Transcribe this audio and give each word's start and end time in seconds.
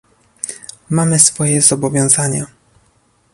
Mamy 0.89 1.19
swoje 1.19 1.61
zobowiązania 1.61 2.47